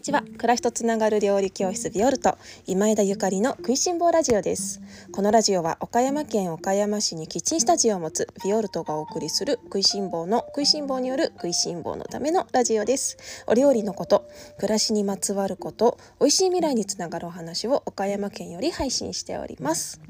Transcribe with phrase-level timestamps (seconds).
[0.00, 0.22] にちは。
[0.22, 2.38] 暮らしとつながる料理教室ビオルト。
[2.66, 4.80] 今枝ゆかりの食いしん坊ラジオです。
[5.12, 13.18] このラジオは岡山県岡山市にキッチンスタジオを持つビオルトがお送りする食いしん坊の食いしん坊による食いしん坊のためのラジオです。
[13.46, 14.26] お料理のこと
[14.56, 20.00] 暮らしにまつわること美味しい未来につながるお話を岡山県より配信しております。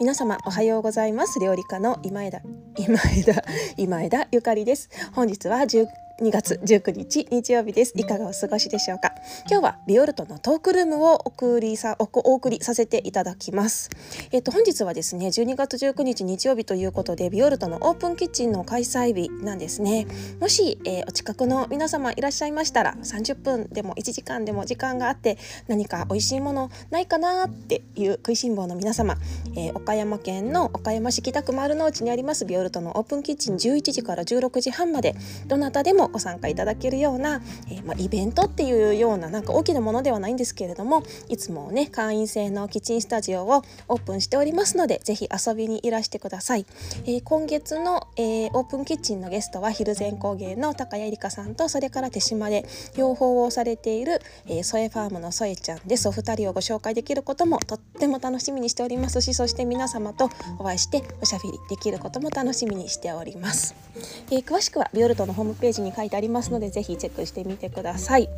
[0.00, 1.40] 皆様おはようございます。
[1.40, 2.40] 料理家の今枝
[2.78, 3.44] 今枝
[3.76, 4.88] 今枝ゆかりです。
[5.12, 7.92] 本日は10 2月19日日曜日です。
[7.94, 9.12] いかがお過ごしでしょうか？
[9.50, 13.90] 今日はビオルトのトークルームを送りさお送りさせていただきます。
[14.32, 20.06] えっと本日はですね12月19日日曜日ということでビオルトのオープンキッチンの開催日なんですね。
[20.40, 25.36] もし、えー、お近くの皆様いらっしゃいましたら30分でも1時間でも時間があって
[25.68, 29.16] 何か美味しいものないかなっていう食いしん坊の皆様、
[29.54, 35.14] えー、岡山県の岡山市北区丸の内にありますビオルトのオープンキッチン11時から16時半まで
[35.46, 46.66] どなたでもご参加いただけるような、えー、まあ、イベントっていうようななんか大きなものではないんですけれどもいつもね会員制のキッチンスタジオをオープンしておりますのでぜひ遊びにいらしてください、
[47.04, 56.06] えー、今月の、えー、オープンキッチンのゲストは蒜山工芸の高谷理香さんとそれから手島で養蜂をされている、えー、ソエファームのソエちゃんです。
[56.08, 63.74] お二人をご紹介できることもとっても楽しみにしておりますしそして皆様とお会いしておしゃべりできることも楽しみにしております、
[64.30, 68.28] えー、詳しくはビオルトのホームページに書いてありますのでぜひチェックしてみてください。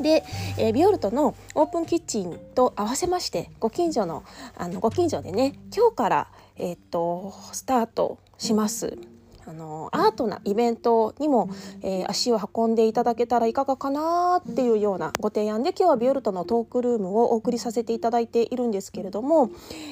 [0.00, 0.24] で、
[0.58, 4.24] えー、ビオルトのオープンキッチンと合わせましてご近所の
[4.56, 8.98] あのご近所でね今日から、えー、っとスタートします
[9.46, 11.50] あのアートなイベントにも、
[11.82, 19.50] えー、足を運んでいただけたらいかがかなっていうようなご提案で今日はビオルトのトークルームをお送りさせていただいているんですけれども、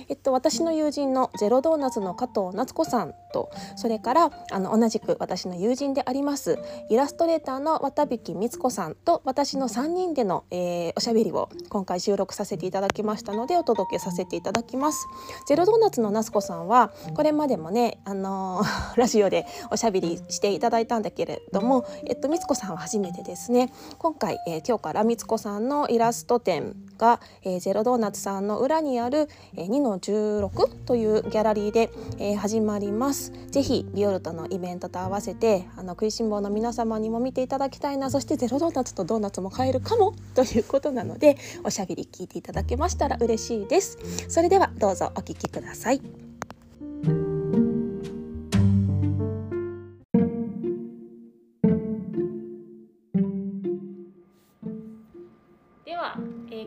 [0.09, 15.07] えっと、私の友人のゼロドーナツの加藤夏子さんとそれからあの同じく私の友人でありますイラストレーターの渡引光子さんと私の3人での、えー、おしゃべりを今回収録させていただきましたのでお届けさせていただきます。
[15.47, 23.73] ゼロドーナツの夏子さんはこれまでもね、あのー、ラジオでおしゃべりしていただいたんだけれども、えっと、みつこさんは初めてですね。
[23.99, 33.33] 今回、えー、今日からみつこさんのイラスト展が、えー、ゼロドーナツさんの裏にある、えー、2の16というギャラリーで、えー、始まります。
[33.51, 38.11] ぜひビオルトのイベントと合わせてあの食いしん坊の皆様にも見ていただきたいな。
[38.11, 43.99] そしてゼロドーナツとドーナツも買えるかもということなのでおしゃべり聞いていただけましたら嬉しいです。
[44.29, 46.22] それではどうぞお聞きください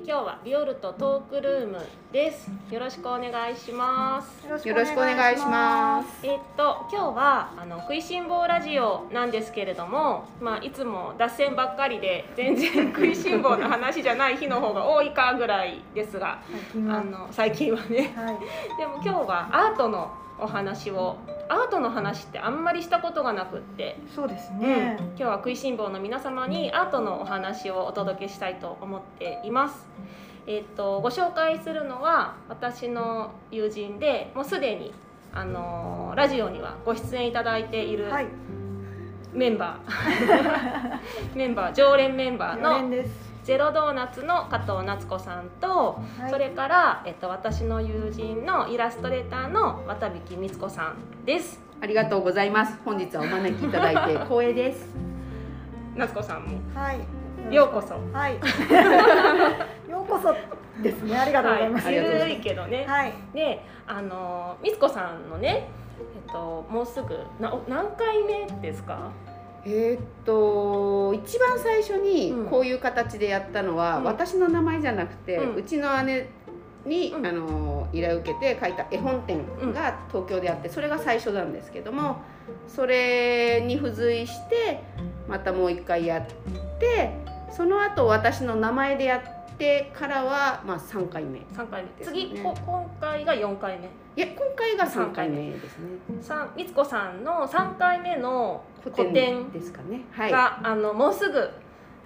[0.04, 1.78] 今日はビオルトトークルーム
[2.12, 2.50] です。
[2.70, 4.46] よろしくお願いします。
[4.46, 6.26] よろしくお願いします。
[6.26, 16.42] えっと今日はあの食いしん坊ラジオなんですけれども、まあいつも脱線ばっかりで全然食いしん坊の話じゃない日の方が多いかぐらいですが、
[16.74, 18.14] あの最近はね。
[18.16, 18.38] はい、
[18.78, 23.98] でも今日はアートのお話をアートの話ってあんまりしたことがなくって。
[24.14, 29.88] そうですね、うん、今日は食いしん坊の皆様にアートのお話をお届けしたいと思っています。
[30.48, 34.94] えーと、ご紹介するのは私の友人でもうすでに、
[35.34, 38.12] あのー、ラジオにはご出演いただいている
[39.34, 41.00] メンバー、は
[41.34, 43.06] い、メンバー 常連メンバーの
[43.46, 51.62] ゼロドーナツの加藤夏子さんと、はい、それから、えっと、私の友人のイラストレーターの渡引光子さんです。
[51.80, 52.76] ありがとうございます。
[52.84, 54.88] 本日はお招きいただいて 光栄です。
[55.96, 56.58] 夏子さんも。
[56.74, 57.54] はい。
[57.54, 57.94] ようこそ。
[58.12, 58.34] はい。
[59.92, 60.36] ようこそ
[60.82, 61.16] ですね。
[61.16, 65.70] ありがとうございます、はい、ゆるいけどね、はい、であの光子さんのね
[66.00, 69.12] えっともうすぐな何回目ですか？
[69.66, 76.30] えー、っと一番最初にこういう形でやったのは、うん、私の名前じゃなくて、うん、うちの姉
[76.86, 79.44] に、うん、あの依頼を受けて書いた絵本展
[79.74, 82.18] が東京であってそれが最初なんですけども
[82.68, 84.84] それに付随して
[85.28, 86.26] またもう一回やっ
[86.80, 87.12] て
[87.56, 89.35] その後私の名前でやって
[89.94, 93.90] からはまあ3回目、3回目、ね、次こ今回が4回目。
[94.18, 95.98] いや今回が3回目ですね。
[96.22, 100.02] さみつこさんの3回目の個展ですかね。
[100.12, 101.50] はい、があのもうすぐ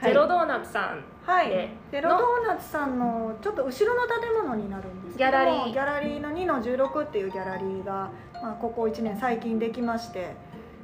[0.01, 5.73] ゼロドーナツさんはい、ゼロドーナツさんのちょっと後ろの建物になるんですけどギャラリー。
[5.73, 8.09] ギャラリーの2の16っていうギャラリーが、
[8.41, 10.35] まあ、ここ1年最近できまして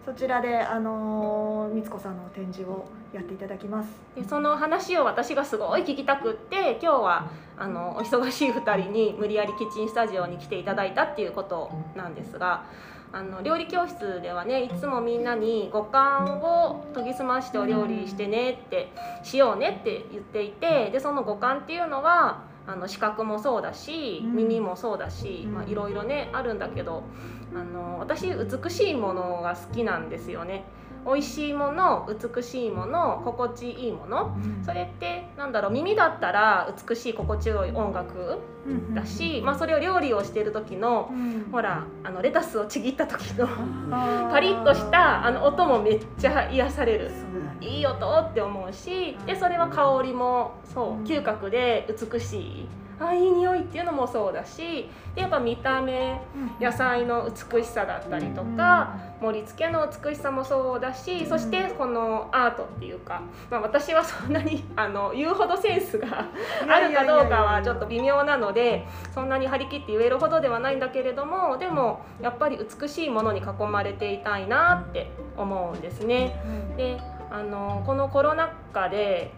[0.06, 3.90] そちらであのみつこさんの展示をやっていただきます。
[4.16, 12.66] でその話を私がすごい聞きたくって今日はあのお忙しい2人に無理やりキッチンスタジオに来ていただいたっていうことなんですが
[13.12, 18.92] あの料理教室ではねいつもみんなに五感を研ぎ澄ましてお料理してねって
[19.24, 27.04] しようねって言っていてでその五感っていうのはあの視覚もそうだし耳もそうだし、まあ、いろいろねあるんだけど
[27.54, 30.66] あの私美しいものが好きなんですよね。
[31.06, 38.40] 美味しいもの美しいもの心地いいもの、うん、それってなんだろう耳だったら美しい心地よい音楽
[38.94, 43.48] だし、うん、まあ、それを料理をしてる時の、うん、ほらあのレタスをちぎった時の
[44.32, 47.12] パリッとしたあの音もめっちゃ癒される。
[47.62, 52.68] いい音って思うしでそれは香りもそう嗅覚で美しい。
[53.00, 56.20] あいい匂いっていうのもそうだしでやっぱ見た目
[56.60, 66.26] 野菜の美しさだったりとか盛り付けの美しさもそうだしそしてこのアートっていうか、まあ、私はそんなに あの言うほどセンスが
[66.70, 76.42] あるかどうかはちょっと微妙なのでそんなに張り切って言えるほどではないんだけれどもでもやっぱり美しいものに囲まれていたいなって思うんですね。
[76.78, 76.98] で
[77.32, 79.32] あのこのコロナ禍で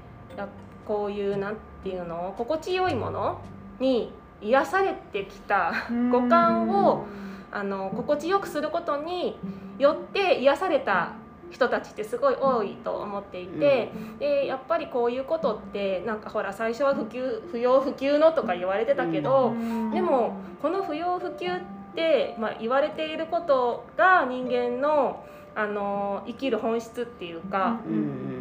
[0.88, 3.42] こういうなんていうの心地よいもの
[3.80, 4.12] に
[4.42, 5.74] 癒されてきた
[6.12, 7.06] 五感を
[7.52, 9.38] あの心地よくすることに
[9.80, 11.14] よって癒された
[11.50, 13.90] 人たちってすごい多いと思っていて、
[14.20, 19.54] でやっぱりこういうことってなんかほら最初は普及不要不急のとか言われてたけど、
[19.94, 21.50] でもこの不要不急っ
[21.96, 25.24] て、まあ、言われていることが人間の
[25.58, 27.80] あの生きる本質っていうか、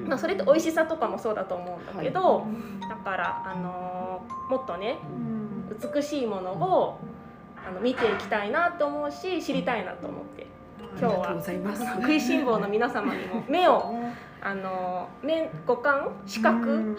[0.07, 2.47] まあ、それって美味しさとかもそうだと思うんだけど、
[2.91, 4.99] だからあのもっとね、
[5.95, 7.01] 美しいものを
[7.67, 10.47] あの見ていきたいなと思うし知りたいなと思って
[11.01, 11.43] 今日は
[12.01, 13.95] 食いしん坊の皆様にも 目を
[14.43, 16.99] あの目五感視覚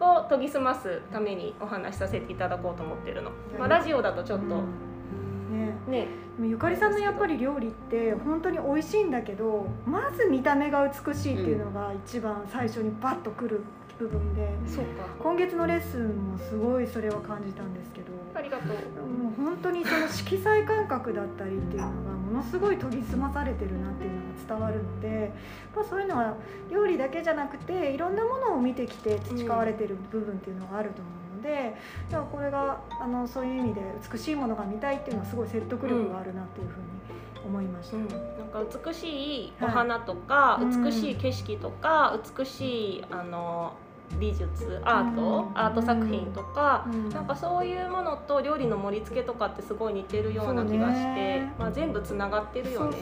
[0.00, 3.30] を研ぎ澄ますためにお話しさせていただこうと思ってるの。
[3.58, 4.62] まあ、ラジオだとちょっと
[5.54, 5.74] ね。
[5.88, 6.08] ね。
[6.42, 13.60] ゆかりさんのやっぱり料理って本当に美味しいんだけどまず見た目が美しいっていうのが一番最初にバッとくる
[13.98, 15.06] 部分で、そうか。
[15.20, 19.06] 今月のレッスンもすごいそれを感じたんですけどありがとう。
[19.06, 25.32] もう本当にその色彩感覚だったりっていうのがものすごい研ぎ澄まされてるなっていうのが伝わるので、
[25.76, 26.34] まあ、そういうのは
[26.70, 31.76] 料理だけじゃなくていろんなものを見てきて培われてる部分っていうのがあると思うで
[32.08, 36.86] じゃあこれがあのそういう意味で美しいものが見たいっていうのはすごい説得力があるなっていうふうに
[37.46, 38.18] 思いました、うん、なん
[38.48, 39.06] か美し
[39.44, 43.74] いお花とか、はい、美しい景色とか、美しいあの
[44.18, 52.96] 美術アート、アート作品とか、うん、なんかそういうものと料理の盛り付けとかってすごい似てるような気がして、まあ、全部つながってるよね。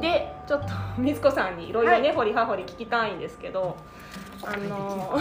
[0.00, 3.76] でちょっと水子さんにいろいろね、はい、掘り葉掘り聞きたいんですけど。
[4.42, 5.18] あの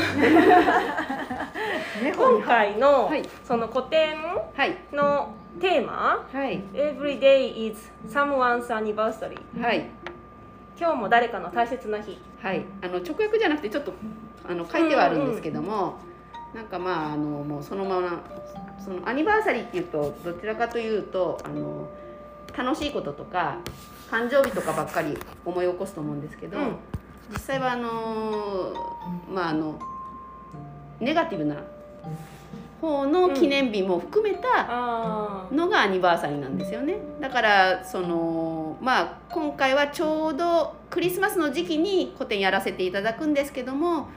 [2.15, 3.11] 今回の、
[3.43, 4.17] その古典
[4.91, 9.89] のテーマ、はい、Every day is someone's anniversary、はい、
[10.77, 13.93] 今日も誰かの大切な日、はい、あの直訳じゃなくてちょっと
[14.47, 15.97] あの書いてはあるんですけども、
[16.33, 18.21] うんうん、なんかまああのもうそのまま
[18.83, 21.89] そのアニバーサリーっていうとどちらかというとあの
[22.55, 23.59] 楽しいこととか
[24.11, 26.75] 誕生日とかばっかり思い起こすと思うんですけど、うん、
[27.31, 28.73] 実際はあの
[29.33, 29.79] まああの
[30.99, 31.55] ネガティブな
[32.79, 36.97] 方の記念日も含めたのがアニバーサリーなんですよね。
[37.19, 44.07] だからそのまあ今回はちょうどクリスマスの時期に個展やらせていただくんですけども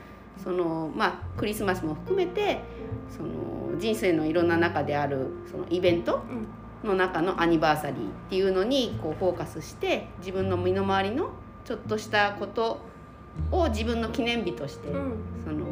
[0.42, 2.60] そのまあクリスマスも含めて
[3.10, 6.22] その人生のいろんな中であるそのイベント
[6.84, 11.30] の中のアニバーサリーっていうのにこうフォーカスして自分の身の回りの
[11.64, 12.80] ちょっとしたこと
[13.50, 15.12] を自分の記念日として、うん、
[15.44, 15.64] その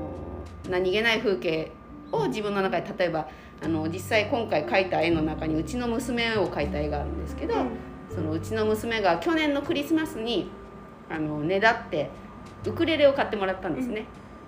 [0.68, 1.72] 何気ない風景
[2.12, 3.28] を自分の中で例えば
[3.62, 7.70] あの実際今回描いた絵の中にうちの娘を描いた絵があるんですけど、うん、
[8.14, 10.50] そのうちの娘が去年のクリスマスに
[11.10, 12.10] あのねだって
[12.66, 14.06] ウクレレを買ってもらったんですね。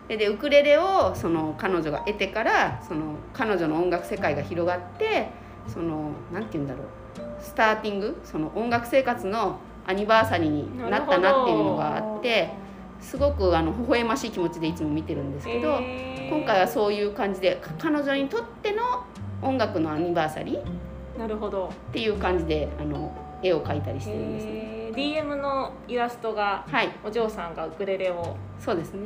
[0.09, 5.31] うん、でウクレレをその彼女が得てからその彼女の音楽世界が広がって
[5.67, 6.87] その何て言うんだろう。
[7.41, 8.21] スターティング？
[8.25, 12.68] その音楽生活のアニバーサリーになったなっていうのがあって。
[13.01, 15.81] すごくあの微笑ましい気持ちでいつも見てるんですけど、
[16.31, 19.05] 今回はそういう感じで彼女にとっての
[19.43, 21.69] 音楽のアニバーサリーなるほど。
[21.91, 23.13] っていう感じであの
[23.43, 24.93] 絵を描いたりしてるんですね。
[24.95, 29.01] DM のイラストが、はい、お嬢さんがウクレレをそうですね。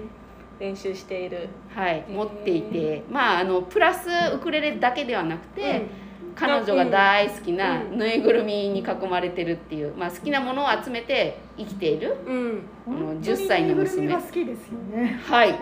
[0.58, 6.01] 練習している、はい、持っていてまああのプラスウクレレだけではなくて、うん
[6.34, 14.12] 彼女が大好きなぬいぐるみに囲まれてるっていう、まあ、好きなものを集めて生きている、うん、この10歳の娘。
[14.12, 15.20] 好きですよね。
[15.24, 15.54] はい。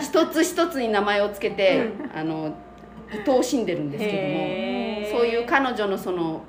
[0.00, 2.56] 一つ一つに名前を付けて、あの
[3.10, 6.42] 愛おしんでるんですけどもそういう彼女のその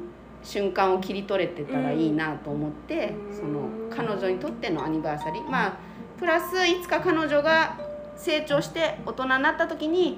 [0.44, 5.50] 瞬間を切り取れてたらいいなと思って、うん、その彼女にとってのアニバーサリー。
[5.50, 5.78] まあ
[6.18, 7.78] プラスいつか彼女が
[8.18, 10.18] 成長して大人になった時に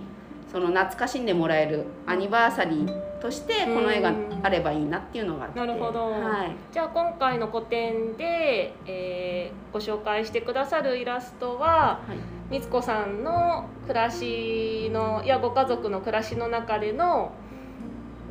[0.51, 4.13] その懐かしんでもらえるアニバーサリーとしてこの絵が
[4.44, 12.13] あればいいなっていうのがあって、なるほど、はい、じゃあ今回の個展で、えー、ご紹介してくださるイラストは、は
[12.51, 17.32] い、光子さんの暮らしのいやご家族の暮らしの中での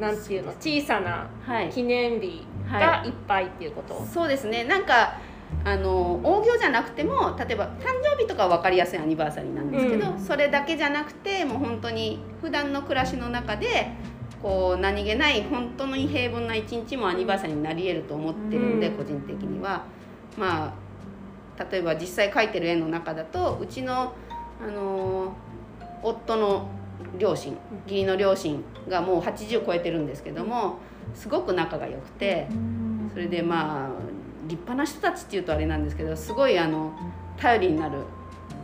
[0.01, 1.29] なんていうの小さな
[1.71, 3.11] 記念日がい。
[3.11, 4.65] っぱいっていうこと、はい、そうですね。
[4.65, 5.19] なんか
[5.65, 13.93] あの大行じゃなくても例えば誕生日とかは分かりやすいアニバーサリーなんですけど、うん、それだけじゃなくてもう本当に普段の暮らしの中で
[14.43, 19.85] こう何気ない本当に平凡な一日もアニバーサリーになり得ると思ってるんで、うん、個人的には。
[20.37, 20.91] まあ
[21.71, 24.15] 例えば実際描いてる絵の中だとうちの、
[24.63, 25.35] あの
[26.03, 26.69] 夫の
[27.19, 27.53] 両親
[27.85, 30.79] 義理の両親がもう80超えてるんですけども
[31.15, 32.49] すごく仲が良くて
[33.13, 33.91] それでまあ
[34.49, 36.93] 立派な人たちっていうとあれなんですけどすごいあの
[37.37, 37.99] 頼りになる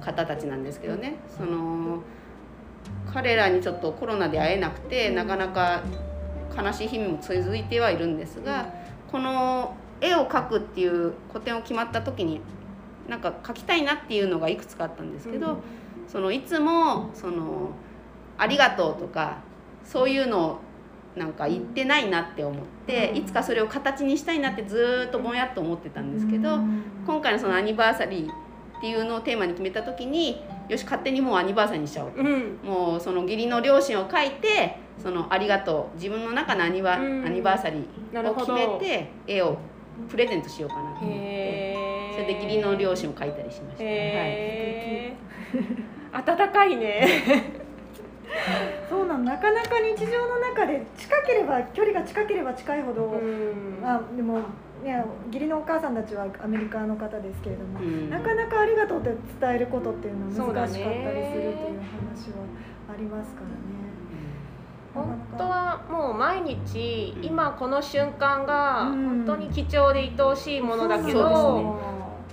[0.01, 1.17] 方たちなんですけどね。
[1.37, 2.03] その
[3.13, 5.83] 彼らにちょっとコロナで会えなくてなかなか
[6.57, 8.73] 悲しい日々も続いてはいるんですが
[9.11, 12.41] この絵を描くっていう個展を決まった時に
[13.09, 15.59] なんか描きたいなっていうのがいくつかあったんですけど、
[16.09, 17.71] そのいつもその
[18.37, 19.39] ありがとうとか
[19.85, 20.59] そういうのを
[21.17, 26.59] なんか言ってないなって思っていつかそれを形にしたいなってずっとぼんやっと思ってたんですけど
[27.07, 35.97] 今回のそのアニバーサリーっていうのをテーマに決めた時によし勝手にもうアニバーサリーにしちゃおう、うん、もうその義理の両親を書いてそのありがとう。
[35.97, 39.59] 自分の中のアニバ,、アニバーサリーを決めて絵を
[40.09, 41.77] プレゼントしようかなと思って。
[42.17, 43.85] それで義理の両親を書いたりしました。
[43.85, 45.13] はい、
[46.13, 47.07] 温かいね。
[48.89, 53.21] そうなのなかなか日常の中で近ければ距離が近ければ近いほど、
[53.85, 54.41] あでも
[54.87, 62.47] ね義理のお母さんたちはアメリカの方ですけれども、なかなかありがとうって伝えることっていうのは難しかったりするっていう話は
[62.95, 63.87] ありますからね。
[64.95, 71.79] 本当はもう毎日今この瞬間が本当に貴重で愛おしいものだけど、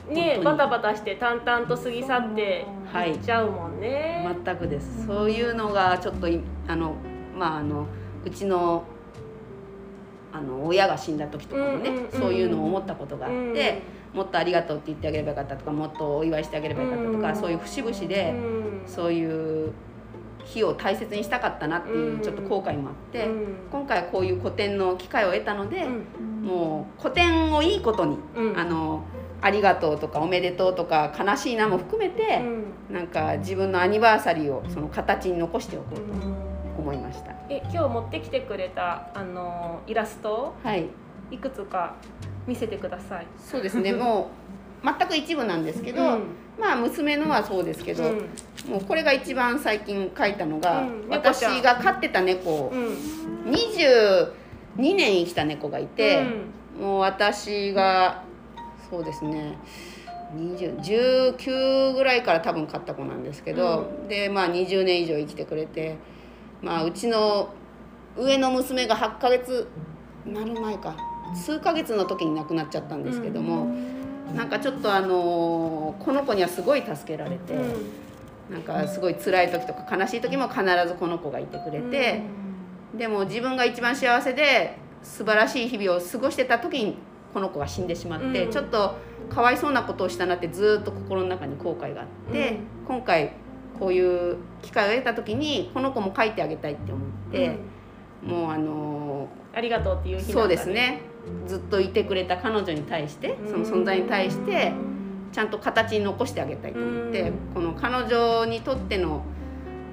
[0.09, 0.39] ね。
[0.41, 2.65] バタバタして淡々と過ぎ去って
[3.07, 5.05] いっちゃうもんね、はい、全くです。
[5.05, 6.27] そういうのがちょっと
[6.67, 6.93] あの
[7.37, 7.85] まああの
[8.23, 8.85] うちの
[10.33, 18.33] あの親が死んだ時とかもね、うんうん、そういうのを思ったことがあって、うん、もっとありがとうって言ってあげればよかったとかもっとお祝いしてあげればよかったとか、うん、そういう節々で、
[18.87, 19.71] そういう
[20.43, 23.27] 日を大切にしたかったなっていうちょっと後悔もあって、
[23.71, 28.17] 今回はこういう個展の機会を得たので、もう個展をいいことに、
[28.55, 29.03] あの
[29.43, 32.39] ありがとうとかおめでとうとか悲しいなも含めて、
[32.89, 36.52] うん、なんか自分のアニバーサリーをその形に残しておこうと
[36.83, 37.31] 思いました。
[37.49, 40.87] え今日持ってきてくれたあのイラスト、はい、
[41.31, 41.95] いくつか
[42.45, 43.27] 見せてください。
[43.39, 43.93] そうですね。
[43.95, 44.29] も
[44.83, 46.23] う全く一部なんですけど、うん、
[46.59, 48.17] まあ娘のはそうですけど、うん、
[48.69, 52.97] もうこれが一番最近描いたのが、私が飼ってた猫、うん、
[53.49, 54.27] 22
[54.77, 56.27] 年生きた猫がいて、
[56.77, 58.23] もう私が
[58.89, 59.57] そうですね。
[60.35, 65.97] 19ぐらいから多分買った子なんですけど、うん、でまあ20年以上生きてくれて、
[66.63, 67.53] まあ、うちの
[68.17, 69.67] 上の娘が8ヶ月
[70.25, 70.95] なる前か。
[71.35, 82.23] 数ヶ月の時に亡くなっちゃったんですけども、うん、なんかちょっとあのこの子にはすごい助けられて、うん、なんかすごい辛い時とか悲しい時も必ずこの子がいてくれて、
[82.93, 86.97] うん、でも自分が一番幸せで素晴らしい日々を過ごしてた時に
[87.33, 88.95] この子が死んでしまって、うん、ちょっと
[89.29, 93.33] かわいそうなことをしたなってずっと心の中に後悔があって、うん、今回
[93.79, 97.57] こういう機会を得た時にこの子も書いてあげたいって思って、
[98.23, 101.01] うん、もうあのー、ありがとうっていう日そうですね。
[101.47, 104.73] ずっといてくれた彼女に対してその存在に対して
[105.31, 109.23] ちゃんと形に残してあげたいと思って、この彼女にとっての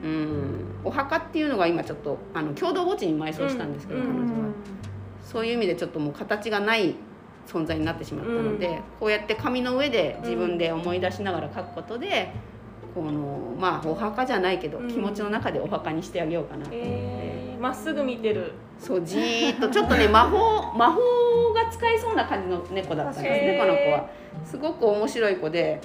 [0.03, 4.51] うんお墓っていうのが今ちょっとあの共同墓地に埋葬したんですけど、彼女は。
[5.23, 6.97] そういう意味でちょっともう形がない
[7.47, 12.33] 存在になってしまったので、うん、こうやって紙の上で自分で思い出しながら書くことで、
[12.95, 17.57] このまあお墓じゃないけど、気持ちの中でお墓にしてあげようかなと思って。
[17.61, 18.53] ま、っすぐ見てる。
[18.79, 24.09] そうじーっとちょっとね 魔法魔法が使えそうな感じの猫だったんですねこの子は。
[24.45, 25.81] すごく面白い子で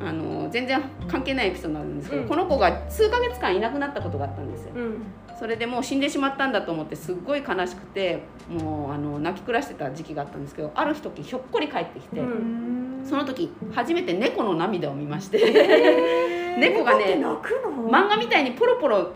[0.00, 5.02] あの全然関係ないエピソードなんですけど、うん、この子が数ヶ月間いなくなったことがあったんですよ、うん、
[5.38, 19.12] それでもう死んでしまったんだと思ってすっごい悲しくてもうあの泣き暮らしてた時期があったんですけどある時ひょっこり帰ってきて、うん、その時初めて猫の涙を見まして猫がね漫画みたいにポロポロ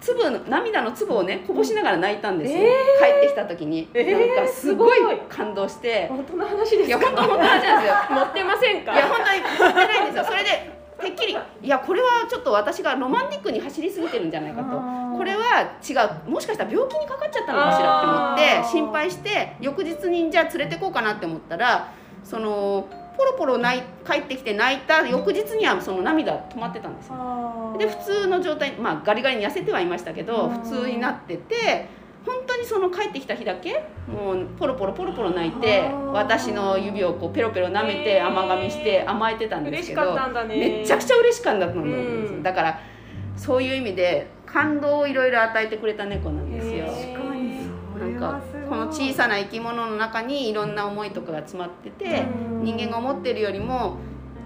[0.00, 2.66] 粒の涙の粒をねこぼしながら泣いたんですよ、えー、
[3.12, 4.98] 帰ってきた時に、えー、なんかすごい
[5.28, 7.94] 感動して、本当の話ですいや本当本当の話なんですよ。
[8.16, 8.92] 持ってませんか？
[8.92, 10.24] いや本当に持ってないんですよ。
[10.28, 14.80] それでてっきりいやこれはちょっと私がロマンティックに走りすぎてるんじゃないかと。
[15.16, 15.94] これは違
[16.26, 16.30] う。
[16.30, 18.06] もしかしたら病気にかかっちゃったのかしらって。
[18.06, 21.88] 思って心配して翌日にじゃあ連れてこうかなって思ったら
[22.22, 22.86] その
[23.16, 27.76] ポロポロ泣い帰ってきて泣いた翌日にはその涙止まってたんですよ。
[27.78, 31.88] で普通の状態まあガリガリに痩せてはいましたけど普通になってて
[32.24, 35.82] 本当にその帰ってきた日だけもうポロポロポロポロ泣いて
[36.12, 40.16] 私の指をこうペロペロ舐めて甘噛みして甘えてたんですけど、
[40.48, 42.80] めちゃくちゃ嬉しかったんです、だから
[43.36, 46.86] そういう意味で感動をいろいろ与えてくれた猫なんですよ。
[47.98, 48.55] なんかこ
[48.86, 52.24] の小さな生き物の中にいろんな思いとかが詰まってて
[52.62, 53.96] 人間が思ってるよりも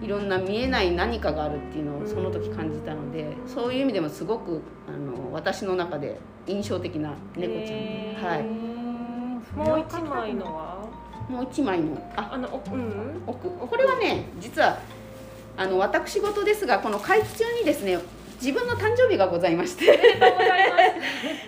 [0.02, 8.24] いろんな見えない何かがあるっていうのをその時感じたのでそういう意味でもすごくあの私の中で印象的な猫ちゃん。
[8.24, 8.70] はい
[9.56, 10.86] もう一枚のは
[11.28, 13.48] もう一枚のああの奥、うん、奥。
[13.50, 14.78] これはね実は
[15.56, 17.98] あの私事ですがこの会期中にですね
[18.40, 20.00] 自分の誕生日がございまして。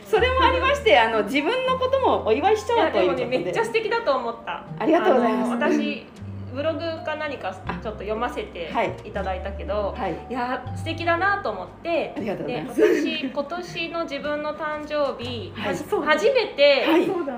[0.04, 4.66] それもありましてあの自分のこともお祝いしちゃおうということで、ね、めっちゃ素敵だと思った。
[4.78, 5.50] ありがとうございます。
[5.52, 6.06] 私
[6.52, 8.70] ブログか何かちょっと読ませて
[9.06, 9.10] い。
[9.10, 16.84] ただいたけど、はい、いや素敵だなと思ってで私今年の自分の誕生日、はい、初めて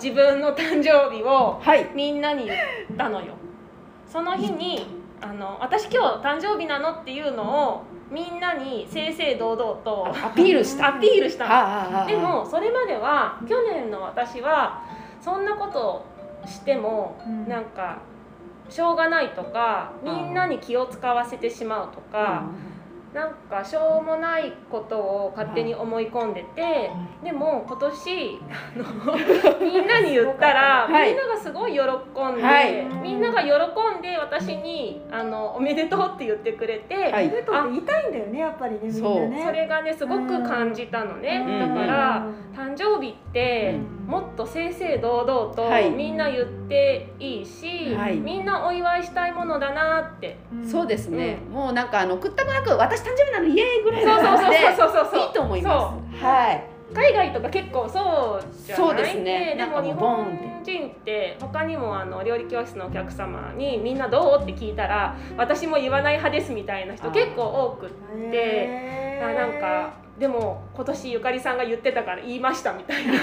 [0.02, 1.60] 自分の誕生日を
[1.94, 2.58] みんなに言っ
[2.98, 3.34] たのよ。
[4.08, 4.84] その日に
[5.20, 10.96] あの私今日誕生日なのっていうのをみんなに正々堂々とアピールした。
[10.96, 12.06] アピールしたの。
[12.06, 14.82] でもそれまでは去年の私は
[15.20, 16.04] そんなこと
[16.46, 17.16] しても
[17.48, 17.98] なんか
[18.68, 22.44] しょうがないとかみんなに気を使わせてしまうとか、
[23.14, 26.90] なんかしょうもないことを勝手に思い込んでて、
[27.22, 29.14] でも今年あの
[29.62, 33.50] みんなに言ったら、みんながすごい喜んで、はい、みんなが喜
[33.98, 39.44] んで私にあの「おめでとう」って言ってくれて、はい、おめでとうって言いたいんだよねやっぱりねみんなね。
[39.46, 50.36] それがねすごく感じたのね、だから誕生日ってもっと正々堂々とみんな言っていいし、はい、みんなお祝いしたいものだなって、
[50.70, 56.24] そうですね、もうなんかあのくったくなく私誕生日なのイエーイぐらいの感じでそうそうそうそういいと思います。
[56.24, 56.64] はい。
[56.94, 58.86] 海外とか結構そうじゃない？
[58.86, 59.54] そうですね。
[59.56, 64.42] でも日本人って他にもあの料理教室のお客様にみんなどう？
[64.42, 67.90] って聞いたら私も言わない派ですみたいな人結構多くっ
[68.30, 73.14] てなんかでも今年ゆかりさんが言ってたから言いましたみたいな。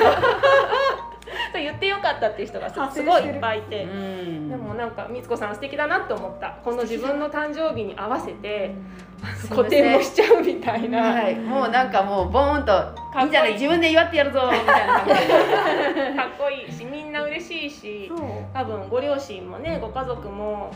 [1.53, 6.57] 言ってよかったっていう人がすごいいっぱいいて、でもなんかみつこさん素敵だなって思った。
[6.63, 8.73] この自分の誕生日に合わせて、
[9.49, 12.73] 固定もしちゃうみたいな、 はい、もうなんかもうボーンと
[13.21, 13.25] 「いい。
[13.27, 13.53] んじゃない。
[13.53, 14.93] 自分で祝ってやるぞ」みたいな。
[14.99, 18.12] 感じでかっこいいしみんな嬉しいし
[18.53, 20.71] 多分ご両親もねご家族も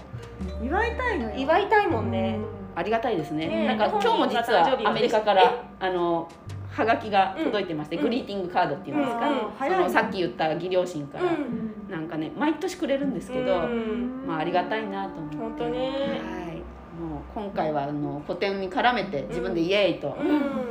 [0.64, 1.32] 祝いたいのよ。
[1.36, 2.38] 祝いたいもんね、
[2.76, 6.28] ありがたいですね、ね、なんか今日も実はアメリカからあの
[6.72, 9.22] はがきが届いてまして、グリーティングカードっていうんですか、
[9.60, 11.26] そのさっき言った義両親から、
[11.90, 13.68] なんかね毎年くれるんですけど、
[14.28, 15.38] まあありがたいなと思って。
[15.38, 15.86] 本当ね、は
[16.52, 16.56] い、
[17.02, 20.66] もう今回はあの古典に絡めて自分でイエーイと、うん。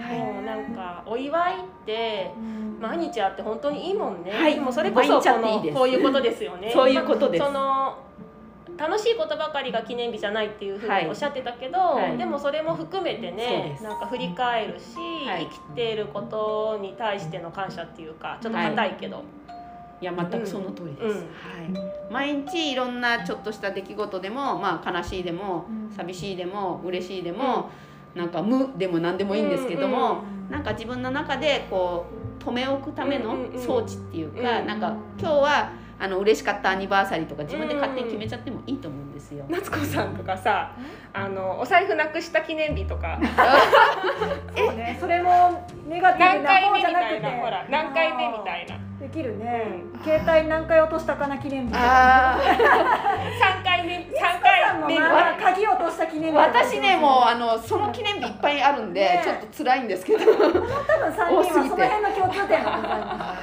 [0.00, 2.32] はい、もうなんかお祝いって
[2.80, 6.70] 毎日あって本当にいいもんね、はい、でもそれこそこのこういうことですよね。
[6.72, 7.98] そういうことです、その
[8.80, 19.18] 楽しいことばかりが記念日じゃないっていうふうにおっしゃってたけど、はい、でもそれも含めてねなんか振り返るし、はい、生きていることに対しての感謝っていうかちょっと硬いけど。
[20.00, 20.04] い。
[20.06, 21.10] や全くその通りです、うん。
[21.10, 27.70] うん、はい、毎日いろんなちょっとした出来事でも、まあ、悲しいでも、寂しいでも嬉しいでも、
[28.14, 32.06] うん、なんか無でも何でもいいんですけども、うんうん、なんか自分の中でこ
[32.40, 39.44] う止め置くための装置っていうか、うんうん、なんか今日はあの嬉しかったアニバーサリーとか自分で勝手に決めちゃってもいいと思うんですよ。
[39.50, 40.74] 夏子さんとかさ
[41.12, 43.20] あのお財布なくした記念日とか。
[44.56, 44.96] そうね。
[44.98, 47.26] それもネガティブな方じゃなくて。
[47.26, 48.76] ほら何回目みたいな。
[49.00, 52.38] できるね、うん、携帯何回落としたかな記念日あ
[53.58, 54.98] 3 回目3回目。
[54.98, 60.18] まあ、鍵落とした記念日私ねもうあのその記念日いっぱいあるんで、ね、ちょっと辛いんですけど。
[60.18, 63.36] 多分3人はその辺の共通点がございま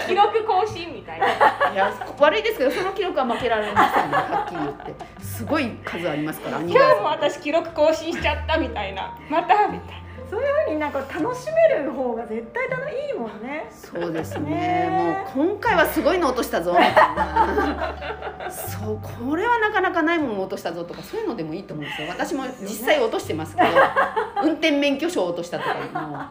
[0.00, 0.06] す。
[0.08, 1.26] 記録更新みたいな。
[1.26, 4.94] いや悪いですけどその記録は負けられませんねはっきり言って。
[5.22, 9.14] すごい数ありますから今日も私記録更新しちゃったみたいな。
[9.28, 13.68] またみたいなそういうふうになんか楽しめる方が絶対楽いいもんね。
[13.72, 14.50] そうですね。
[14.50, 15.24] ね。
[15.34, 16.76] もう今回はすごいの落としたぞ。
[18.48, 22.08] そうこれはなかなかないもの落としたぞとかそういうのでもいいと思うんですよ。
[22.08, 23.68] 私も実際落としてますけど
[24.44, 26.26] 運転免許証を落としたとかもも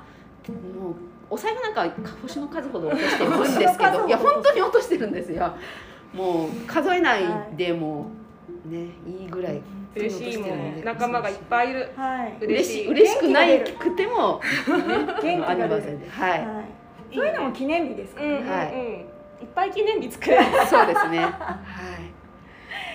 [0.92, 0.96] う
[1.30, 1.86] お財布なんか
[2.22, 5.54] 星の数ほど落としてるんですけどいや本当に落としてるんですよ。
[6.14, 7.24] もう数えない
[7.58, 8.08] でも
[8.66, 9.62] ねいいぐらい
[9.96, 12.88] 嬉しいもん仲間がいっぱいいる、はい、嬉しい。
[12.88, 16.00] 嬉しくないくても、ね、元気が出る。
[16.10, 19.06] はい、はい、そういうのも記念日ですかね、うんうんうん、はい、いっ
[19.56, 20.38] ぱい記念日作る。
[20.70, 21.20] そうですね。
[21.20, 22.20] はい。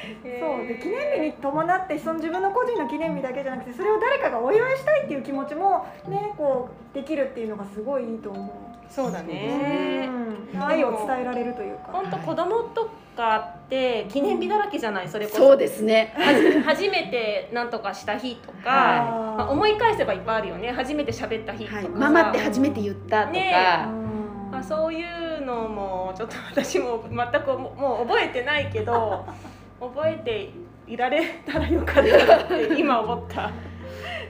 [0.40, 0.66] そう。
[0.66, 8.73] で記念日に伴ってその自分の個人の記念日だけじゃなくてそれを誰かがお祝いしたいっていう気持ちもねこうできるっていうのがすごいいいと思う。
[8.88, 10.08] そうだね、
[10.54, 11.92] うん、愛を伝えられるというか。
[11.92, 15.38] 本当子供とかって記念日だらけじゃないそれこそ。
[15.38, 16.14] そうですね。
[16.64, 18.96] 初めて何とかした日とか、は
[19.36, 20.70] い、まあ、思い返せばいっぱいあるよね。
[20.70, 23.32] 初めて喋った日とか、はい、ママって初めて言ったとか。
[23.32, 24.04] ね
[24.50, 29.24] まあ、そういうのもちょっと私も全くもう覚えてないけど
[29.80, 30.50] 覚えて
[30.86, 33.50] いられたらよかったって今思った。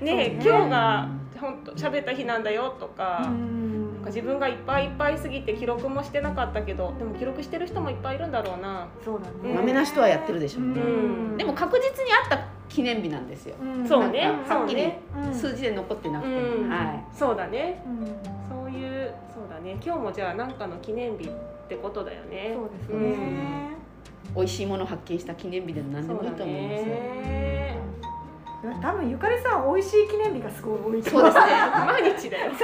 [0.00, 3.28] ねね今日が本当喋った日なんだよとか。
[4.04, 8.88] か自分がいっぱいいっぱいすぎて記録もしてなかったけどでも記録してる人もいっぱいいるんだろうな。
[9.04, 9.54] そうだね。
[9.54, 12.38] まめな人はやってるでしょうね、うん、でも確実にあった
[12.68, 14.26] 記念日なんですよ、うん、そうね。
[14.48, 14.92] はっきり
[15.32, 17.82] 数字で残ってなくて、うん、はい、そうだね、
[18.48, 19.76] そういうそうだね。
[19.84, 21.30] 今日もじゃあ何かの記念日っ
[21.68, 22.52] てことだよね。
[22.54, 23.76] そうですね、
[24.34, 27.53] 美味しいものを発見した記念日でも何でもいいと思います。
[28.80, 31.42] 多分ゆかりさん美味しい記念日がすごい多いそうですね。
[31.86, 32.52] 毎日だよ、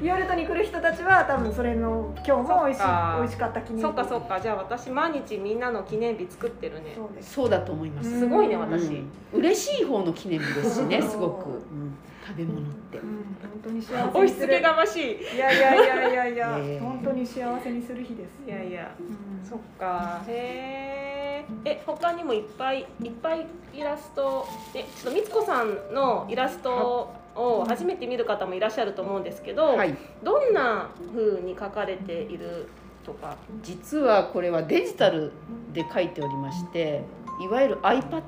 [0.00, 0.04] う。
[0.04, 2.86] ん、ヨルトに来る人たちは多分それの今日も美味しい
[3.18, 3.82] 美味しかった記念日。
[3.82, 4.04] そっか。
[4.04, 6.96] そっかじゃあ私毎日みんなの記念日作ってるね。
[7.20, 8.18] そうだと思います。
[8.18, 8.88] すごいね私、
[9.32, 11.96] うん、嬉しい方の記念日ですしねすごく、うん
[12.28, 13.06] 食べ物って、うん、
[13.40, 15.16] 本当に幸せ押し付けがましい。
[15.34, 16.28] いやいやいやいや。
[16.28, 16.78] いや、え。
[16.78, 18.28] ー、本当に幸せにする日です。
[18.46, 20.22] いやいや、うん、そっか。
[20.28, 32.68] へええ他にもいっぱいいっぱいイラストえちょっとみつこさんのイラストを初めて見る方もいらっしゃると思うんですけど、はい、どんな風に描かれている
[33.06, 33.36] とか？
[33.62, 35.32] 実はこれはデジタル
[35.72, 37.02] で描いておりまして
[37.42, 38.22] いわゆる iPad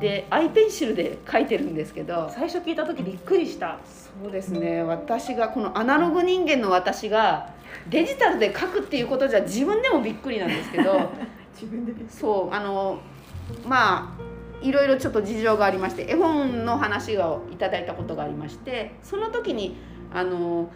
[0.00, 3.78] でアイペンシルで書いてるんですけど最初聞いた時びっくりした。
[4.22, 4.82] そうですね。
[4.82, 7.50] 私がこのアナログ人間の私が
[7.88, 11.10] デジタルで書くっていうことじゃ自分でもびっくりなんですけど
[11.54, 11.92] 自分で。
[12.08, 12.98] そうあの
[13.66, 19.76] まあいろいろちょっと事情がありまして絵本の話をいただいたことがありましてその時に
[20.12, 20.70] あの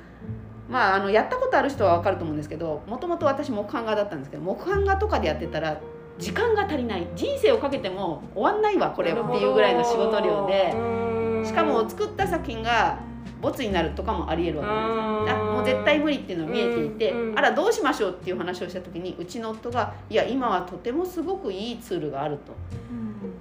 [0.69, 5.81] まあ、あのやったことある人は分かると思うんですけどもともと私木版画だったんですけど木版画とかでやってたら
[6.19, 7.07] 時間が足りない。
[7.17, 11.01] 人生をかけても終わんないわこれっていうぐらいの仕事量で。
[11.45, 12.99] しかも作った作品が
[13.41, 22.53] ボツになるとかもありえるわけですあもう絶対無理っていうのが見えていてあらどうしましょうっていう話をした時にうちの夫が「いや今はとてもすごくいいツールがあると」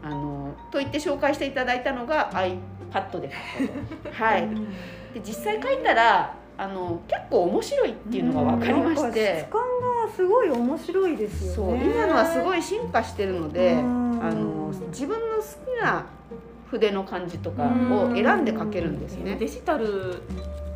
[0.01, 3.29] あのと言って紹介していただいたのが iPad で
[3.59, 3.69] 書く
[4.09, 4.23] と。
[4.23, 4.47] はい、
[5.13, 11.91] で実際書いたらあの結構面白いっていうのが分かりまして、質感がすごい面白いですよね。
[11.93, 16.05] 今のはすごい進化してるので、あの自分の好きな
[16.69, 19.35] 筆の感じとかを選んで描けるんですね。
[19.39, 20.17] デジタルっ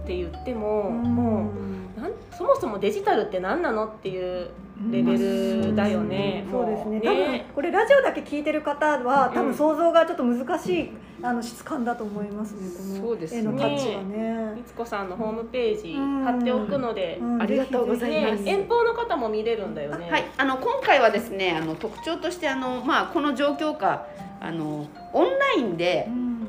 [0.05, 1.51] て言ってもも
[1.97, 4.50] うなんそもそもデジタルって何なのっていう
[4.91, 6.46] レベルだよね。
[6.50, 7.02] そうですね。
[7.02, 10.91] 多分これラジオだけ聞いてる方は多分想像がちょっと難しい、
[11.22, 13.00] あの質感だと思いますね。
[13.00, 14.54] この絵のタッチはね。
[14.56, 18.43] みつこさんのホームページ貼っておくので、ありがとうございます。
[18.48, 20.10] 遠方の方も見れるんだよね。
[20.10, 20.26] はい。
[20.38, 24.08] あの今回はですね、あの特徴としてあのまあこの状況下
[24.41, 26.08] あのオンラインで、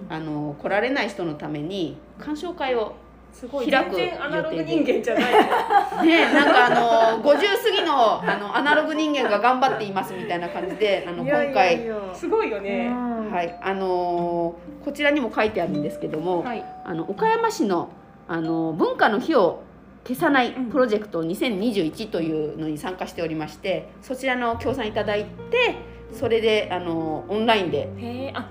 [0.09, 2.95] あの来られない人のために鑑賞会を
[3.35, 3.71] すごい。
[3.71, 5.35] 開くアナログ人間じゃない。
[6.07, 11.91] ねなんかあの50過ぎのあの アナログ人間が頑張っていますみたいな感じであの今回。
[12.15, 12.89] すごいよね、
[13.31, 13.59] はい。
[13.61, 17.89] あのこちらにも書いてあるんですけども、はい、あの岡山市の
[18.29, 19.63] あの文化の日を
[20.07, 25.77] 消さないプロジェクト2021というのに参加しておりましてそちらの協賛いただいて
[26.13, 27.89] それであのオンラインで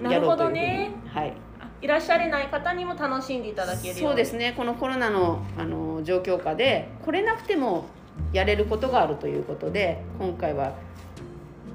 [0.02, 1.34] やろうというふうに、ね、はい
[1.84, 4.54] いらっしゃれない方にも楽しんでいただけるそうですね。
[4.56, 7.88] このコロナのあの状況下で来れなくても
[8.32, 10.76] やれることがあるということで今回は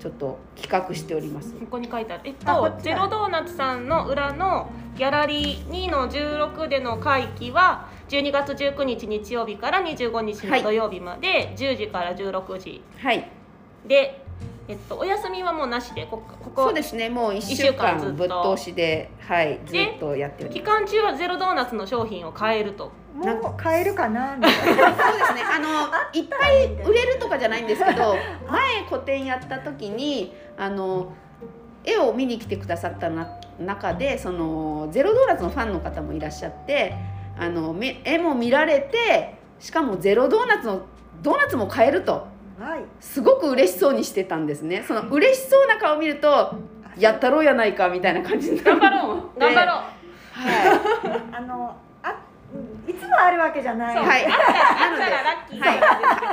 [0.00, 1.52] ちょっと企画しております。
[1.52, 2.22] ここに書いてある。
[2.24, 13.30] えっとゼロドーナツさんの裏のギャラリー2の16での会期は12月19日日曜日から25日の土曜日まで、はい、10時から16時、はい、
[13.86, 14.24] で
[14.68, 16.22] えっと、お休みはもうなしでこ
[16.54, 22.92] こそうですねもう1週間ぶっ通しではいずっとやって期間中はゼロドーナツの商品を買えると。
[23.14, 28.14] もう買えるかなそうですねあのいっぱい売れるとかじゃないんですけど
[28.48, 31.12] 前個展やった時にあの
[31.84, 36.94] 絵を見に来てくださったな中でそのゼロドーナツのファンの方もいらっしゃって
[37.36, 40.82] あの絵も見られてしかもゼロドーナツの
[41.22, 42.22] ドーナツも買えると、はい、
[43.00, 44.84] すごく嬉しそうにしてたんですね。
[44.86, 46.54] その嬉しそうな顔を見ると
[46.96, 49.38] やったろうやないかみたいな感じに頑張ろう。
[49.38, 49.76] 頑張ろう。
[49.76, 49.84] は
[51.32, 51.34] い。
[51.36, 51.76] あの
[52.86, 53.96] いつもあるわけじゃない。
[53.96, 54.26] はい。
[54.26, 55.78] なので、はい、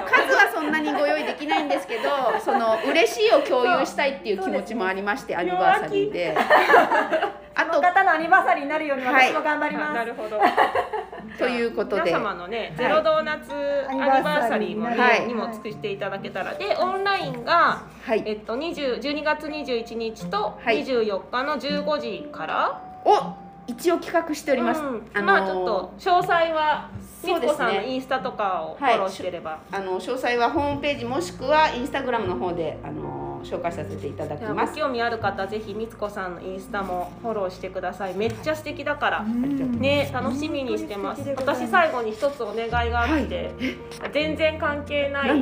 [0.09, 2.01] 数はそんなにご用意できないんですけど、
[2.43, 6.37] その嬉しいを共有したいっていう気持ちもありまして、アニバーサリーで。
[7.55, 9.93] あと方のアニバーサリーになるように私も頑張ります。
[9.93, 10.39] なるほど。
[11.39, 13.51] ということで、皆様のね、ゼロドーナツ
[13.89, 22.79] アニバーサリーもね、にも作っていただけたら、でオンラインが、えっと二十十二月二十一日と二十四日の十五時から。
[23.05, 24.81] お一応企画しております。
[24.81, 26.89] うん、あまあちょっと詳細は
[27.23, 33.14] みつこさんのインスタとかをフォローしてれば、はい、あの詳細はホームページもしくはインスタグラムの方であの
[33.45, 34.75] 紹介させていただきます。
[34.75, 38.15] 興味ある方ぜひみつこさんのインスタもフォローしてください。
[38.15, 41.21] めっちゃ素敵だから、ね楽しみにしてます。
[41.37, 43.53] 私最後に一つお願いがあって、
[44.01, 45.29] はい、全然関係ない。
[45.29, 45.33] あ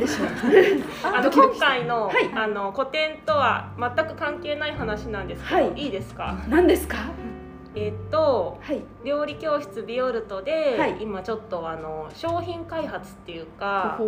[1.21, 6.43] の今回の、はい、あの古典とは全く関係ない話なんですけど、はい、いいですか？
[6.49, 6.97] 何ですか？
[7.75, 13.99] えっと、はい、料理教室ビオルトで、はい、今ちょっとあの商品開発っていうか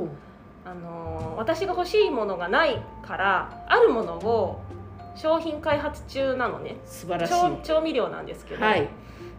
[0.65, 4.62] あの私が欲しいものがないからあるものを
[5.15, 6.78] 商品開発中なのね。
[6.86, 7.34] 素晴らしい。
[7.63, 8.89] 調味料なんですけど、はい、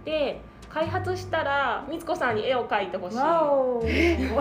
[0.04, 3.16] で開発したらみつこさんに絵を描いてほしい。
[3.18, 4.36] っていう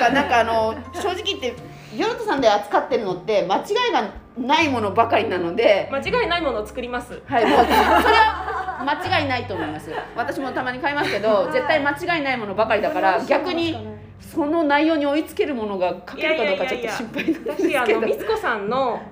[0.00, 1.54] かなんかあの正直言って
[1.94, 3.60] ビオルトさんで扱ってるのって間違
[3.90, 5.88] いがないものばかりなので。
[5.92, 7.22] 間違いないものを作ります。
[7.26, 9.92] はい、もうそれは間違いないと思います。
[10.16, 13.20] 私もたまに買いますけど絶対間違いないものばかりだから。
[13.24, 13.91] 逆に
[14.22, 19.02] その内容に追いつけるものが書けるかどうかちょっと心配なんですけど私あのみつこさんの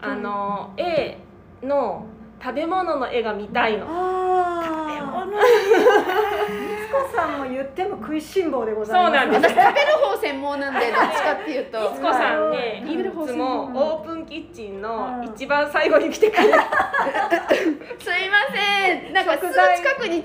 [0.00, 1.18] あの絵
[1.62, 2.06] の
[2.42, 3.86] 食べ物の絵が見たいの。
[3.86, 5.26] 食べ物。
[5.26, 9.22] みつこさんも言っても食いしん坊でございます。
[9.22, 9.54] そうなんです。
[9.54, 11.90] 食べる方専門なんでどっちかっていうと。
[11.92, 16.52] みつこさんね、いつもオープンキッチンの一番最後に来てくれる。
[18.00, 19.12] すいません。
[19.12, 20.24] なんかすぐ近くに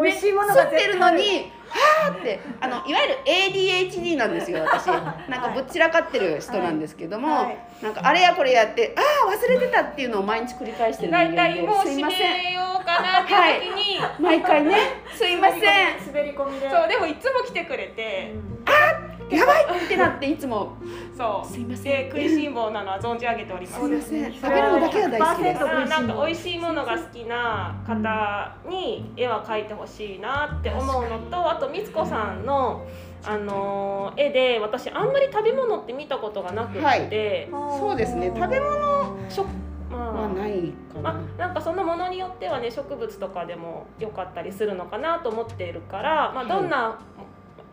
[0.00, 1.50] 美味しいものがってるのに。
[1.72, 4.86] はあってあのいわゆる ADHD なんですよ私。
[4.86, 7.46] なんかぶっちらかってる人なんですけども、はい。
[7.46, 11.54] はい、なんかあれやこれやってああ忘れてたっていうのを毎日繰り返してる人間で
[11.90, 12.52] すいません。
[12.52, 13.32] ようかなって
[13.66, 14.76] 時に、はい、毎回ね
[15.16, 15.60] すいません。
[16.06, 16.70] 滑り込みで。
[16.70, 19.84] そうでもいつも来てくれて、うん、あやばい！
[19.84, 20.72] ってなっていつも。
[21.16, 21.48] そう。
[21.48, 21.84] すいません。
[21.84, 23.80] で食いしん坊なのは存じ上げております。
[23.80, 25.60] すいません食べるのだけは大好きです。
[25.64, 32.86] なんか美味しいものが好きな方に絵は描いてほしいなって思うのとあとみつこさんの
[33.24, 38.32] あの絵で私あんまり食べ物って見たことがなくて、はい、そうですね。
[38.34, 39.46] 食べ物食
[39.90, 46.98] まあ、ないかな、まあ、なんかそのものによってはね植物とかでもよかったりするのかなと思っているから、まあ、どんな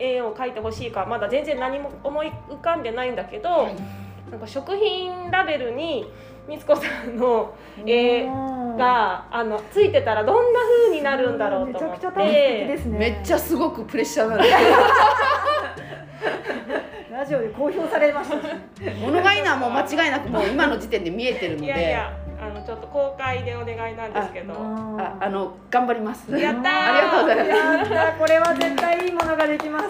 [0.00, 3.76] 絵を描いてほしいかまだ全然何も思い浮かんでないんだけど、はい、
[4.30, 6.10] なんか食品ラベルに
[6.48, 7.54] みつこさんの
[7.86, 14.54] 絵があのついてたらどんな風になるんだろうと思って、めっちゃすごくプレッシャーなんです
[17.12, 18.36] ラジオで公表されました、
[19.00, 21.66] 物がいいのはもう間違いなくもう今の時点で見えてるので。
[21.66, 24.54] いやいやあのちょっと公開でお願いなんですけど。
[24.54, 26.30] ああの頑張ります。
[26.36, 28.18] やったありがとうございます。
[28.18, 29.86] これは絶対いいものができます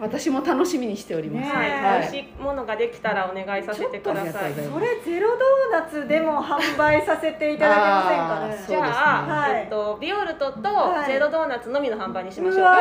[0.00, 1.50] 私も楽しみにしております。
[1.52, 4.52] はい、美味しいものができたらお願いさせてください。
[4.54, 8.64] それゼロドーナツでも販売させていただけませんかね？
[8.68, 10.62] じゃあ、はい、えっとビオルトと
[11.06, 12.64] ゼロドーナツのみの販売にしましょう。
[12.64, 12.76] 何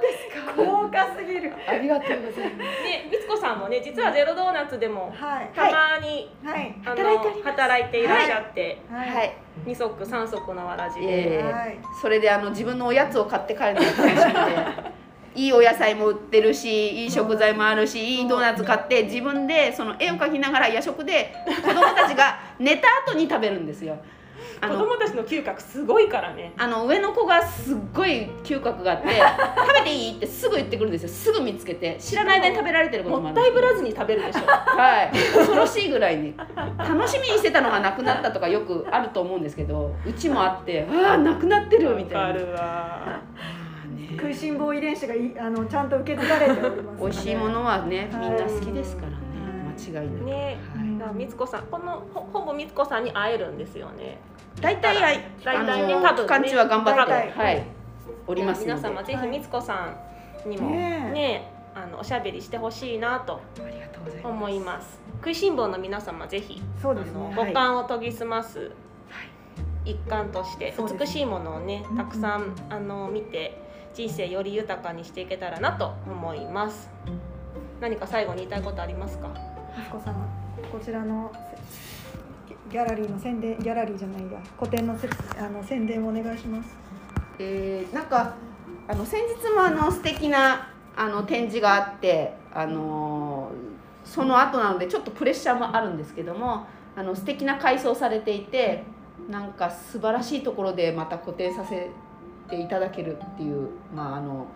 [0.00, 0.62] ですか？
[0.62, 1.52] 豪華すぎる。
[1.66, 2.82] ありがとうございます。
[2.82, 5.14] で、みつこさんもね、実はゼロドーナツでも
[5.54, 9.34] たまに、はい、あの働いていらっしゃって、はい、
[9.64, 11.42] 二足三足のわらじで、
[12.02, 15.07] それであの自分のおやつを買って帰るのが楽しみで。
[15.34, 23.98] いいお野菜も売ってるしいい食材もあるしいいドーナツ買って自分でその絵を描きながら夜食で子供たちが寝た後に食べるんですよ。
[24.60, 26.52] 子供たちの嗅覚すごいからね。
[26.56, 29.08] あの上の子がすっごい嗅覚があって
[29.56, 31.08] 食べていいってすぐ言ってくるんですよ。
[31.08, 34.40] すぐ見つけて知らない間に食べられてることももったいぶらずに食べるでしょ。
[34.46, 35.12] はい。
[35.34, 36.34] 恐ろしいぐらいに。
[36.78, 43.20] 楽しみにしてたのがなくなったとかよくあると思うんですけどうちもあって ああなくなってるみたいな。
[44.10, 49.16] 食いしん坊遺伝子がいあのちゃんと受け継がれております、ね、美味しいものはね、みんな好きですからね、
[49.92, 50.24] 間違いない。
[50.24, 50.58] ね、
[51.00, 54.18] はい、みつこさん、このほほぼみつこさんに会えるんですよね。
[54.60, 54.94] 大体
[55.44, 57.64] 大体ね、多分ね、期間中は頑張って、はい、
[58.26, 59.94] おります皆様ぜひみつこさ
[60.46, 64.32] んにもねあのおしゃべりしてほしいなとありがとうございます。
[64.32, 67.34] 思います食いしん坊の皆様ぜひそうですね。
[67.36, 68.72] 五感を研ぎ澄ます
[69.84, 72.54] 一環として美しいものをねうんたくさん。
[72.68, 73.67] あの見て
[73.98, 76.88] 人生より豊かにしていけたらなと思います。
[77.80, 79.28] 何か最後に言いたいことありますか？
[79.76, 80.14] 息子さん
[80.70, 81.32] こちらの
[82.70, 86.76] ギャラリーの宣伝ギャラリーじゃないや個展のせあの宣伝をお願いします。
[87.40, 88.36] えーなんか
[88.86, 98.84] あの先日もあの素敵なあの展示があってあのーその後なのでちょっとプレッシャーもあるんですけどもあの素敵な改装されていて
[99.28, 101.90] なんか素晴らしいところでまた個展させ
[102.48, 104.46] ていただけるっていうまああの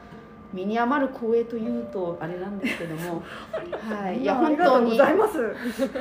[0.53, 3.23] 身に余る光栄というとあれなんですけども、
[3.89, 5.55] はい、いやあ本当にざいます。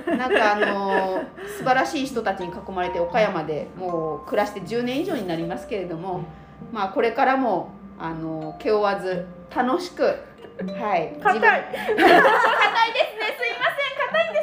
[0.06, 1.24] なんかあの
[1.58, 6.26] 素晴らしい人たちに囲まれて岡山でもう暮らして10年以上になりますけれども、
[6.72, 9.26] まあこれからもあの気負わず
[9.56, 11.40] 楽しくはい硬い。
[11.40, 11.96] 硬いですね。
[11.96, 13.81] すいません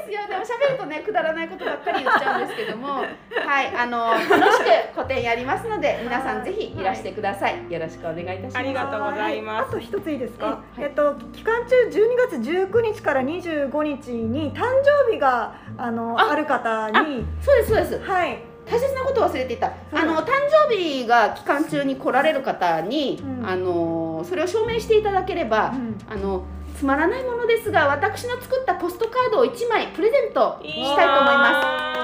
[0.08, 0.28] ですよ。
[0.28, 3.04] でも喋るとねくだらないことばっかり言っちゃうんですけども。
[3.48, 7.70] はいあの楽しく個展やりますので皆さんぜひいらしてください。
[7.70, 8.58] よろしくお願いいたします。
[8.58, 9.68] ありがとうございます。
[9.68, 10.60] あと一ついいですか、うんはい。
[10.80, 14.64] えっと期間中12月19日から25日に誕
[15.06, 17.26] 生日があのあある方に。
[17.40, 17.98] そうですそうです。
[18.00, 18.38] はい。
[18.70, 19.72] 大切なことを忘れていた。
[19.92, 20.26] あの誕
[20.68, 23.48] 生日が期間中に来られる方に、うん。
[23.48, 25.98] あのそれを証明していただければ、うん。
[26.08, 26.44] あの
[26.78, 31.98] つまらないものですが私の作ったポストカードを1枚プレゼントしたいと思います。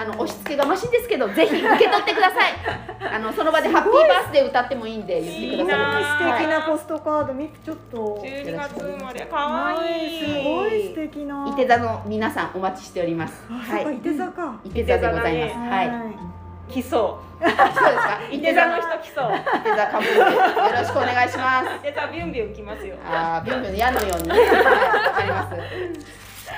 [0.00, 2.52] あの押し付けがましいんですけどぜひ受け取ってください。
[3.12, 5.80] あのその場でハッピーバースデー歌ってもいいんで言ってください。
[5.82, 10.20] いいな素敵はなポストカードみちょっと12月生まれかわいい。
[10.20, 11.48] すごい素敵な。
[11.48, 13.44] い手座の皆さんお待ちしております。
[13.50, 13.96] あ、はいそうかい。
[13.96, 15.58] て座か、い手座でございます。
[15.58, 16.39] はい
[16.70, 18.18] 来そそうですか？
[18.30, 19.36] う いい手座の人来そう。
[19.36, 21.66] い手座かぶってよろしくお願いします。
[21.76, 22.96] いて座ビュンビュン来ますよ。
[23.10, 25.56] ああ、ビュンビュンの矢のように わかります。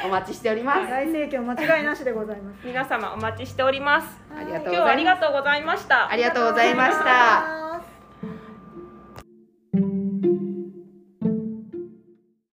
[0.05, 0.91] お待ちしております。
[0.91, 2.59] 大盛況間違いなしでございます。
[2.67, 4.07] 皆様お待ちしております。
[4.37, 6.11] ありがとう今日はありがとうございました。
[6.11, 7.05] ありがとうございました。
[7.05, 7.72] た